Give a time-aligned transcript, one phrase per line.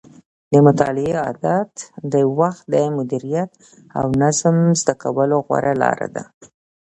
[0.51, 1.71] د مطالعې عادت
[2.13, 3.51] د وخت د مدیریت
[3.97, 6.23] او نظم زده کولو غوره لاره ده.